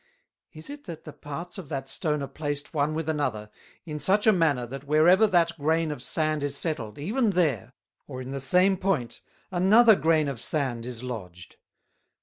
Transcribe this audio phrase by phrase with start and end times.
[0.51, 3.51] Is it that the parts of that Stone are placed one with another,
[3.85, 7.73] in such a manner that wherever that grain of Sand is settled, even there,
[8.07, 11.57] or in the same point, another grain of Sand is Lodged?